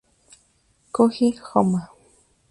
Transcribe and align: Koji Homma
Koji 0.95 1.29
Homma 1.45 1.83